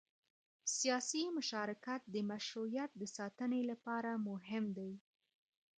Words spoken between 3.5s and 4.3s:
لپاره